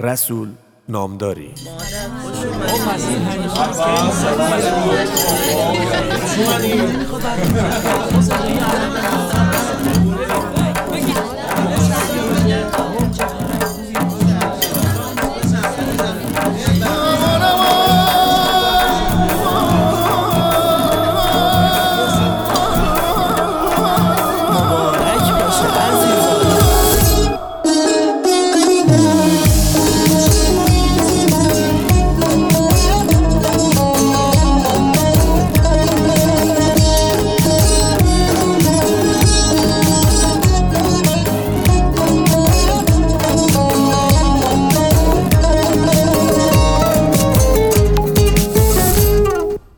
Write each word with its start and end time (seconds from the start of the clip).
رسول 0.00 0.54
نامداری. 0.88 1.54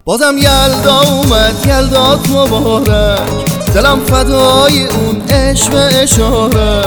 بازم 0.09 0.39
یلدا 0.39 1.01
اومد 1.01 1.67
یلدات 1.67 2.29
مبارک. 2.31 3.21
دلم 3.75 4.01
فدای 4.01 4.87
اون 4.87 5.23
عشق 5.31 5.89
اشاره. 6.03 6.83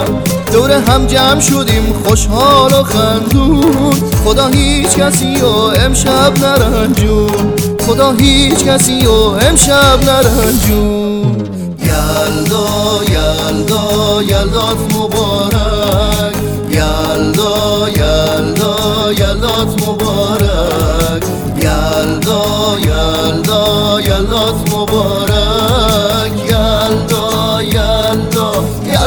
دور 0.54 0.72
هم 0.72 1.08
جمع 1.08 1.40
شدیم 1.40 2.04
خوشحال 2.06 2.74
و 2.74 2.84
خندون. 2.84 3.94
خدا 4.26 4.48
هیچ 4.48 4.88
کسی 4.88 5.36
و 5.42 5.48
امشب 5.48 6.34
نرنجون. 6.42 7.54
خدا 7.88 8.12
هیچ 8.12 8.64
کسی 8.64 9.06
و 9.06 9.12
امشب 9.14 10.00
نرنجون. 10.04 11.36
یلدا 11.84 12.68
یلدا 13.10 14.24
یلدات 14.24 14.96
مبارک. 14.96 16.36
یلدا 16.70 17.90
یلدا 17.90 19.12
یلدات 19.12 19.88
مبارک. 19.88 21.39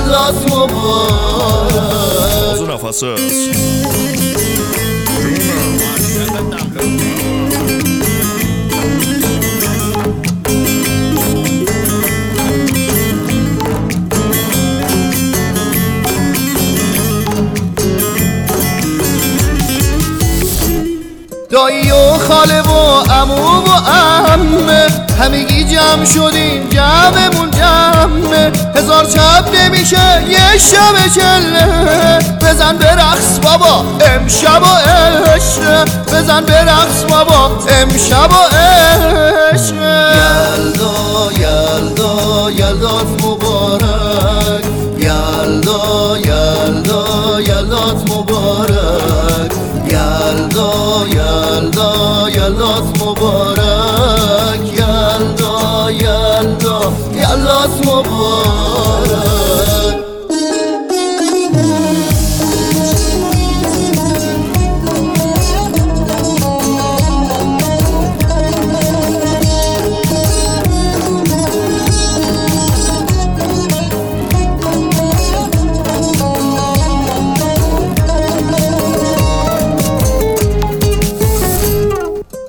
یلدات 0.03 0.53
مبارک 0.53 1.73
nefessiz. 2.69 3.49
دایی 21.53 21.91
و 21.91 22.19
خاله 22.29 22.63
و 22.63 23.01
عمو 23.11 23.63
و 23.65 23.71
عمه 23.71 24.87
همگی 25.21 25.65
جمع 25.65 26.05
شدیم 26.05 26.69
جمعمون 26.69 27.51
جمعه. 27.51 28.53
هزار 28.75 29.05
شب 29.05 29.45
نمیشه 29.55 30.23
یه 30.29 30.59
شب 30.59 31.15
چله. 31.15 32.19
بزن 32.41 32.77
به 32.77 32.87
رقص 32.87 33.39
بابا 33.43 33.85
امشب 34.01 34.63
و 34.63 34.91
عشق 35.31 35.85
بزن 36.13 36.45
به 36.45 36.61
رقص 36.65 37.05
بابا 37.09 37.51
امشب 37.69 38.31
و 38.33 38.57
عشق 38.57 39.75
یلدا 40.15 41.33
یلدا 41.39 42.51
یلدات 42.51 43.25
مبارک. 43.25 44.65
یلدا 44.99 46.19
یلدا 46.19 47.41
یلدات 47.41 48.11
مبارک. 48.11 49.32
یلدا 50.53 51.07
یلدا 51.09 52.29
یلدات 52.29 53.03
مبارک. 53.03 54.63
یلدا 54.73 55.91
یلدا 55.91 56.93
یلدات 57.15 57.87
مبارک. 57.87 58.82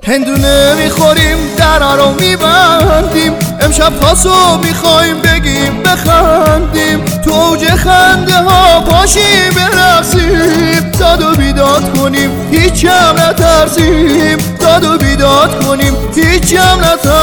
هندونه 0.05 0.73
می‌خوریم 0.73 1.37
درا 1.57 1.95
رو 1.95 2.13
میبندیم. 2.19 3.33
امشب 3.61 3.89
پاسو 3.89 4.57
می‌خوایم 4.57 5.21
بگیم 5.21 5.83
بخندیم. 5.83 7.05
تو 7.25 7.31
اوج 7.31 7.65
خنده 7.69 8.35
ها 8.35 8.81
پاشیم 8.81 9.53
برقصیم. 9.55 10.91
داد 10.99 11.21
و 11.21 11.35
بیداد 11.35 11.97
کنیم 11.97 12.31
هیچ 12.51 12.73
کم 12.73 13.15
نترسیم. 13.19 14.37
داد 14.59 14.83
و 14.83 14.97
بیداد 14.97 15.65
کنیم 15.65 15.97
هیچ 16.15 16.43
کم 16.43 16.79
نترسیم. 16.79 17.22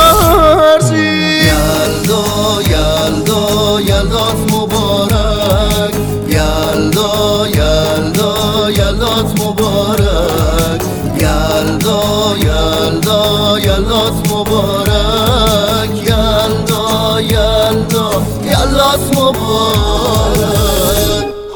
یلدات 18.80 19.18
مبارک 19.18 20.44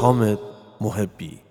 حامد 0.00 0.38
محبی. 0.80 1.43